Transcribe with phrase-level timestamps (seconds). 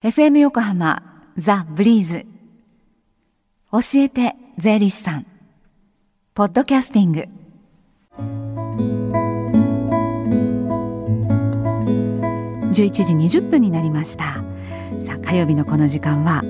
[0.00, 1.02] FM 横浜
[1.36, 2.24] ザ・ブリーズ。
[3.72, 5.26] 教えて税理士さん。
[6.34, 7.24] ポッドキャスティング。
[12.70, 14.34] 11時20分になりました。
[15.04, 16.44] さあ火曜日のこの時間は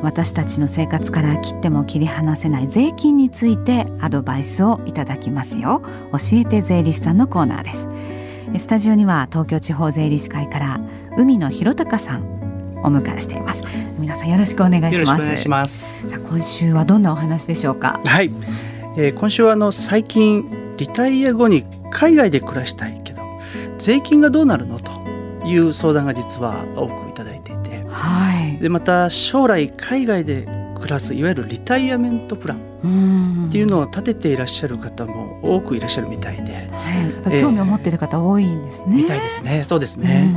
[0.00, 5.82] 私たちの生活から切っても切り離せない税金についてアドバイスをいただきますよ。
[6.12, 7.88] 教えて税理士さんのコーナーです。
[8.62, 10.80] スタジオには東京地方税理士会から
[11.16, 12.31] 海野博隆さん。
[12.82, 13.62] お迎えしています。
[13.98, 14.94] 皆さんよろしくお願い
[15.36, 15.94] します。
[16.08, 18.00] さあ今週はどんなお話でしょうか？
[18.04, 18.30] はい、
[18.96, 23.22] えー、今週はあの最近リタイア後に海外で暮らしたいけど
[23.78, 24.92] 税金がどうなるのと
[25.46, 32.72] いう相談が実は多くいただいていて、はい、でまた将来海外で暮らすいわゆるリタイアメントプラン。
[33.48, 39.62] っていうのを立てていらっしゃる方も多くいらっしゃるみたいで、はい、興味を持っている方多いんですね、えー、みたいですね。
[39.62, 40.34] そうですね。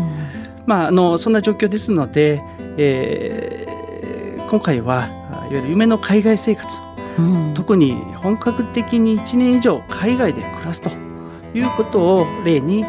[0.66, 2.42] まあ、あのそんな状況ですので、
[2.78, 6.82] えー、今回はいわゆる夢の海外生活、
[7.20, 10.90] うん、特に本格的に1年以上海外で暮らすと
[11.54, 12.84] いうことを例に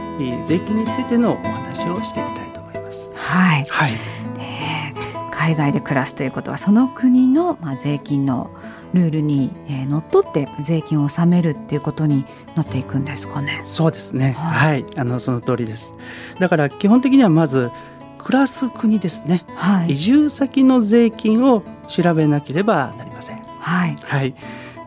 [0.47, 3.11] 税金についてのお話をしてみたいと思います。
[3.15, 3.93] はい、はい。
[4.37, 4.95] ね、
[5.31, 8.50] 海外で暮らすということはその国の、まあ、税金の
[8.95, 13.61] ルールに、えー、のっとって税金を納めるっていうことになっていくんですかね。
[13.65, 14.33] そうですね。
[14.33, 15.93] はい、はい、あのその通りです。
[16.39, 17.70] だから基本的にはまず
[18.19, 19.45] 暮らす国ですね。
[19.55, 23.39] はい、移住先の税金を調べなければなりません。
[23.39, 23.97] はい。
[24.03, 24.34] はい。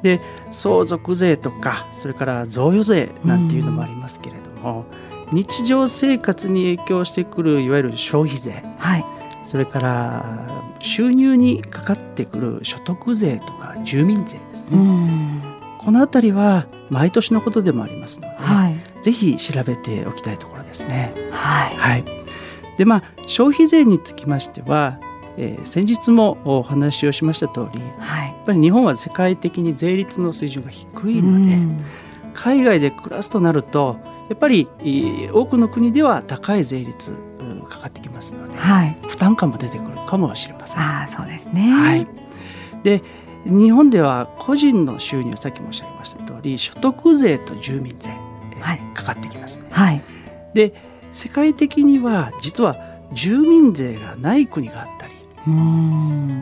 [0.02, 4.86] で相続税とかそれから贈与税なんていうのもありますけれども、
[5.32, 9.06] うん、日常生活に影響してくるいわゆる消費税、はい、
[9.46, 10.26] それから
[10.80, 14.78] 収入にかかってくる所得税とか住民税ですね。
[15.80, 21.14] この辺りは毎年のことでもありますので、はい、ぜひ調べておきたいところですね。
[21.32, 22.06] はい、はい、
[22.78, 25.00] でまあ消費税につきましては、
[25.38, 31.58] えー、先日もお話をしました通り、はい、やっぱり日本は世界的に税率の水準が低いので、
[32.34, 33.98] 海外で暮らすとなると
[34.30, 34.68] やっぱり
[35.32, 37.12] 多くの国では高い税率
[37.68, 40.80] かかってきますので、はい、負担感も出てくるかもしれません。
[40.82, 42.08] あそうですね、はい、
[42.84, 43.02] で
[43.46, 48.10] 日本では個人の収入さっき申し上げました通り所得税と住民税、
[48.60, 49.68] はい、かかってきますね。
[49.72, 50.04] はい、
[50.54, 50.74] で
[51.12, 52.78] 世界的には実は
[53.14, 55.14] 住民税がない国があったり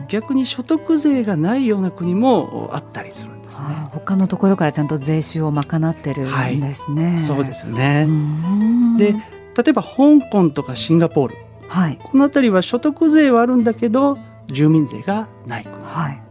[0.08, 3.66] 逆に所得税がないような国もあったりするんですね。
[3.92, 7.06] 他のところからちゃんと税収を賄ってるんですね。
[7.06, 8.06] はい、そうですよね。
[8.98, 9.14] で
[9.56, 11.36] 例えば香港とかシンガポール、
[11.68, 16.22] はい、この辺りは所得税はあるんだけど住民税がない国、はい、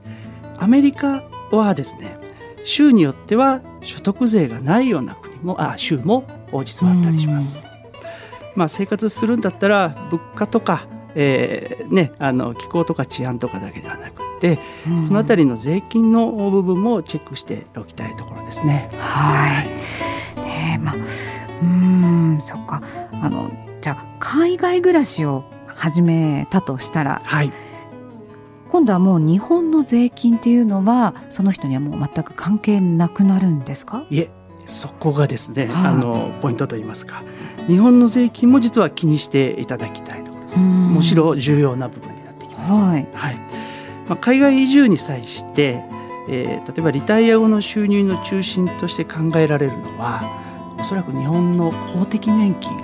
[0.59, 2.17] アメリカはですね
[2.63, 6.25] 州によっては所得税がないような国もあ州も
[6.65, 7.57] 実はあったりします。
[8.55, 14.61] まあ、生活するんだったら物価とか、えーね、あの気候とか治安とかだけではなくて、こ
[15.13, 18.89] の辺りの税金の部分もチェックしておきたいところですね。
[18.97, 19.67] はい、
[20.41, 20.95] ねまあ
[21.61, 22.81] うんそっか。
[23.21, 27.51] あのじゃあ海外暮らしを始めたとしたら、はい、
[28.69, 34.05] 今度はもう日本の税金っていうのはその人にはもう全く関係なくなるんですか？
[34.09, 34.29] いえ
[34.65, 37.23] そこがですね、はあ、あのポイントといいますか。
[37.67, 40.59] 日本の税金も実は気にしていただきたいところです。
[40.59, 43.35] むしろ重要な部分になってきます、はい、はい、
[44.07, 45.83] まあ、海外移住に際して
[46.29, 52.77] えー、例えばリタイア後の収入の中心として考えられるのはおそらく日本の公的年金。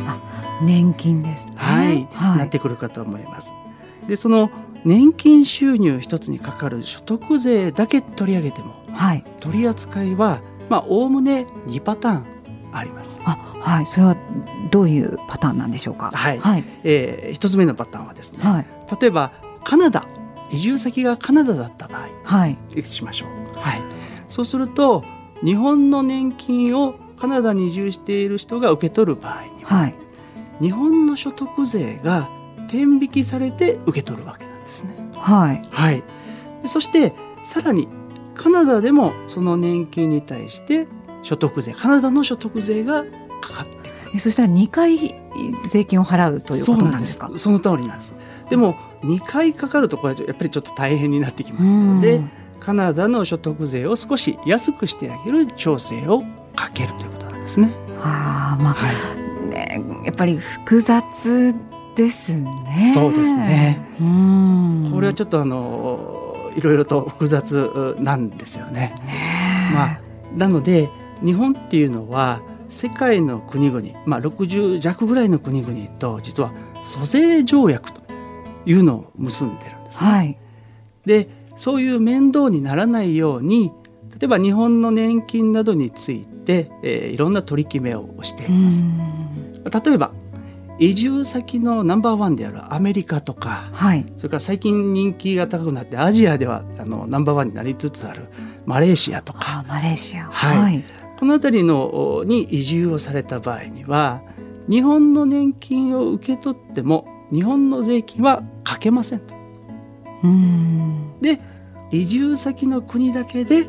[0.62, 3.54] 年金ですね、はい、はい、なってくるかと思います。
[4.08, 4.50] でその
[4.86, 12.26] 年金収入一つにかかる所得税だけ取り上げても、はい、取り扱いはまあおおむね2パターン
[12.74, 13.20] あります。
[13.24, 14.18] あはいそれは
[14.72, 16.10] どういうパターンなんでしょうか？
[16.12, 18.66] はい、はい、えー、一つ目のパターンはですね、はい、
[19.00, 19.32] 例えば
[19.64, 20.06] カナダ
[20.52, 23.60] 移住先がカナダだった場合、はい、しましょう。
[23.60, 23.82] はい、
[24.28, 25.04] そうすると
[25.44, 29.96] 日本の年金をカナダに移住している人が受け取る場合には、はい、
[30.60, 32.30] 日本の所得税が
[32.68, 34.46] 天引きされて受け取るわけ。
[35.24, 36.04] はい、はい、
[36.66, 37.88] そしてさらに
[38.36, 40.88] カナダでもその年金に対して
[41.22, 43.04] 所得税カナダの所得税が
[43.42, 44.20] かかってくる。
[44.20, 45.16] そしたら2回
[45.70, 47.32] 税金を払うということなんですか？
[47.36, 48.14] その通りなんです。
[48.50, 52.22] でも2回かかるとこれやっぱりちょっと大変になってきますので
[52.60, 56.24] カナダの所得税を少し安くしてあげる調整を
[56.56, 57.70] かけるということなんですね。
[58.02, 58.92] あまあ、は
[59.46, 61.54] い、ねやっぱり複雑
[61.96, 62.92] ですね。
[62.94, 63.80] そうですね。
[64.00, 68.96] うんこれはちょっとあのいろいろと複雑なんですよね。
[69.06, 70.00] ねまあ
[70.36, 70.90] なので
[71.24, 76.52] 日本っていうのは世界の国々、まあ、60弱ぐらいの国々と実は
[76.84, 78.02] 租税条約と
[78.66, 80.10] いうのを結んでるんですね。
[80.10, 80.38] はい、
[81.06, 83.72] でそういう面倒にならないように
[84.20, 88.84] 例えば日本の年金などについて、えー、いろんな取り決めをしています。
[89.86, 90.12] 例えば
[90.84, 98.28] 移住先のナンバーワンであるアメリカとか、はい、それから最近人気が高くなってアジアではあのナンバーワンになりつつある
[98.66, 99.64] マレーシアとか。
[99.66, 100.84] マレーシア、はい、はい、
[101.18, 104.24] この辺りのに移住をされた場合には
[104.70, 109.34] 日本の年金を受け取っても日本の税金はかけませんと。
[110.24, 111.18] うん。
[111.22, 111.40] で
[111.92, 113.68] 移住先の国だけで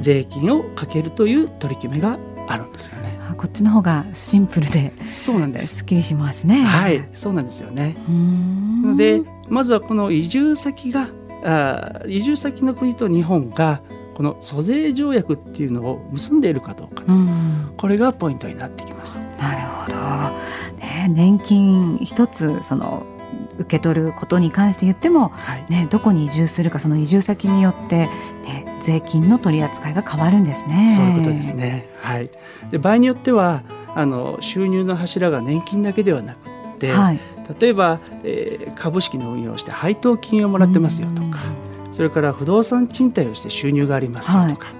[0.00, 3.19] 税金をかけるという取り決めがあるんですよね。
[3.40, 6.62] こっちの方がシンプルでそうなんですすっきりしますね。
[6.62, 7.96] はいそうなんですよね。
[8.06, 11.08] なのでまずはこの移住先が
[11.42, 13.80] あ移住先の国と日本が
[14.12, 17.14] この租税条約っていうのを結んでいるかどうかと、
[17.78, 19.18] これがポイントになってきます。
[19.38, 19.96] なるほど、
[20.76, 23.06] ね、年金一つその
[23.58, 28.10] 受け取ることに関して言っても、はい、ね、どこに移住するかその移住先によって、
[28.44, 30.94] ね、税金の取り扱いが変わるんですね。
[30.96, 32.30] そういうことですね、はい、
[32.70, 33.62] で場合によっては
[33.94, 37.20] あの収入の柱が年金だけではなくて、はい、
[37.60, 41.40] 例えば、えー、株式の運用をして配当金をもらってますよとか
[41.92, 44.76] それから不動産賃貸をして収入がありますよとか、はい、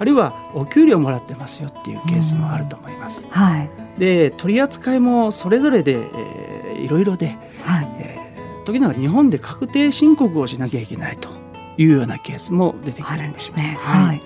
[0.00, 3.26] あるいはお給料もらってますよっていうケースもあると思います。
[3.30, 7.88] はい、で取り扱いもそれぞれで、えー、いろいろで、はい。
[7.98, 11.28] えー、時には日本で確定申告をしなきゃいけないと
[11.78, 13.64] いうようなケースも出てきたりもします。
[13.64, 14.22] ね、はい、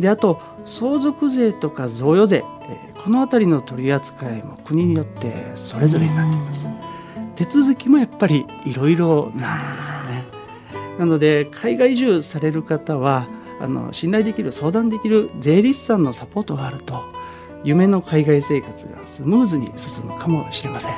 [0.00, 6.66] であと相続税とか贈与税、えー、この辺りの取り扱いも国によってそれぞれになっています。
[7.36, 10.24] 手続きもやっぱりいろいろなんですよね。
[10.98, 13.26] なので海外移住される方は
[13.60, 17.02] あの信頼できる相談できる税理士さんのサポートがあると
[17.64, 20.92] 夢の海外生活がスムーズに進むかもしれません。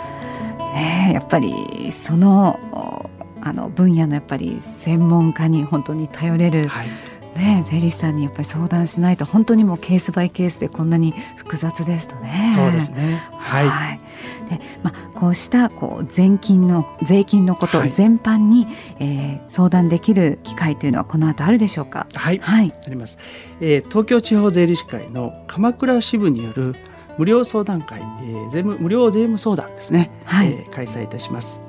[0.75, 1.53] ね、やっぱり
[1.93, 3.11] その
[3.45, 6.89] あの分野のやっぱり専門家に本当に頼れる、はい、
[7.39, 12.53] ね、税理士さんにやっぱり相談しないと本当にもうケースバイケースでこんなに複雑ですとね。
[12.55, 13.23] そうですね。
[13.33, 14.01] はい、はい、
[14.49, 22.07] でまあ、こうしたこう税金の税金のこと全般に、はい、えー、相談できる機会というのはこの後あるでしょうか？
[22.15, 23.19] はい、はい、あります、
[23.61, 23.89] えー。
[23.89, 26.77] 東京地方税理士会の鎌倉支部による
[27.19, 31.61] 無料相談会、えー、税務無料税務相談ですね、はい、えー、開催いたします。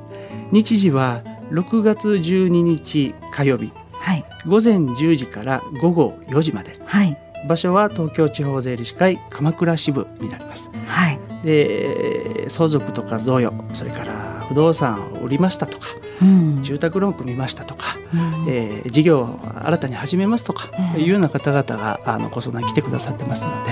[0.52, 3.72] 日時は6月12日火曜日。
[3.94, 7.18] はい、午前10時から午後4時まで、はい、
[7.48, 10.69] 場所は東京地方税理士会鎌倉支部になります。
[10.88, 15.88] はい、で相続とか贈与それから不動産を売りましたとか、
[16.22, 23.72] うん、住宅ローン組みましたとか、うん、えー、事業を新たに始めますとか、うん、いうような方々があのご相談に来てくださってますので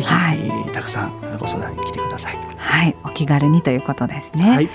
[0.00, 2.36] ぜひ、はい、たくさんご相談に来てください。
[2.56, 4.50] はい、お気軽にということですね。
[4.50, 4.72] はい、で、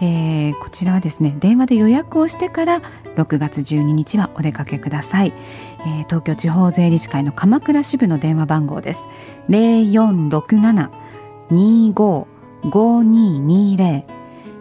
[0.00, 2.80] えー、こちらはですね電話で予約をしてから
[3.16, 5.32] 6月12日はお出かけください。
[5.80, 9.02] えー、東京地方税理士会の鎌倉支部の電話番号です。
[9.48, 10.90] 零四六七
[11.50, 12.28] 二五
[12.70, 14.04] 五二二零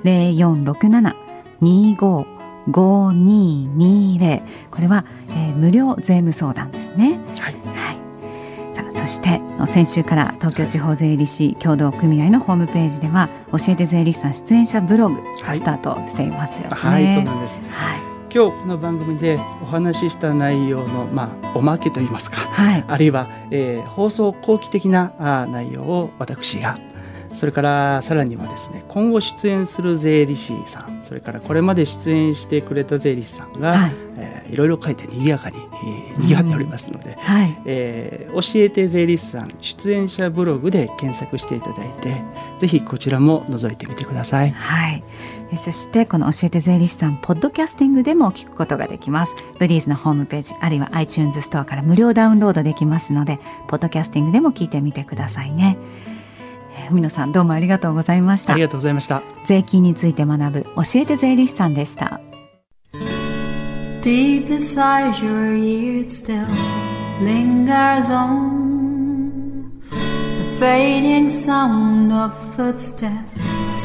[0.04, 1.16] 零四六七
[1.62, 2.26] 二五
[2.72, 4.42] 五二二零
[4.72, 7.20] これは、えー、無料税務相談ですね。
[7.38, 7.73] はい。
[9.04, 16.76] そして先週から東京地方税理士協同組合のホームページでは教えて税理士さん出演者ブログがスタートしていますよね。
[16.76, 18.00] はい、はい、そうなんです、はい。
[18.34, 26.78] 今日この番組でお話しした内容の、まあ、おまけといいますか、はい、あるいは、えー、放送後期的なあ内容を私が
[27.34, 33.92] それからさらにはですね今後出演する税理士さんそれからこれまで出演してくれた税理士さんが、はい。
[34.16, 37.16] えー、いろいろ書いて賑やかに、えー、賑わっておりますので、うん。
[37.16, 42.22] はい、えー、教えて税理士さん出演者ブログで検索していただいて
[42.60, 44.52] ぜひこちらも覗いてみてください。
[44.52, 45.04] はい。
[45.58, 49.36] そしてこの教えて税理士さんポッドキャスティングでも聞くことができます。
[49.60, 55.78] ブリーズのホームページあるいは iTunes ストアから無料ダウンロードできますのでポッドキャスティングでも聞いてみてくださいね。
[56.90, 62.20] 文野さんどうもありがとうございましたありがとうございました税金について学ぶ教えて税理士さんでした
[64.02, 66.46] Deep inside your ear still
[67.22, 73.34] lingers on the fading sound of footsteps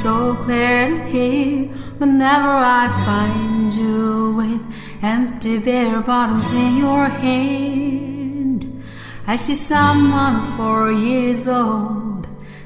[0.03, 1.69] so clear to hear
[1.99, 4.61] whenever I find you with
[5.03, 8.65] empty beer bottles in your hand
[9.27, 12.08] I see someone four years old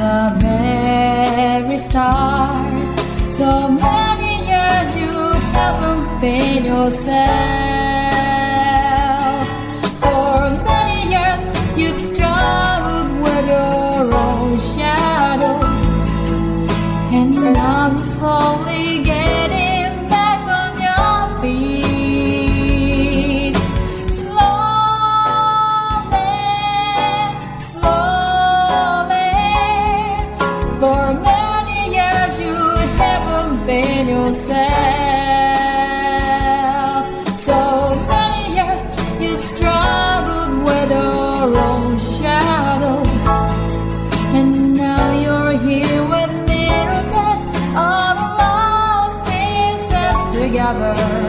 [0.00, 2.94] the very start.
[3.30, 5.12] So many years you
[5.52, 7.20] haven't been yourself.
[10.00, 10.36] For
[10.70, 11.40] many years
[11.76, 15.58] you've struggled with your own shadow,
[17.18, 18.19] and now you.
[41.98, 43.02] shadow.
[44.38, 46.32] And now you're here with
[48.40, 51.19] lost pieces together.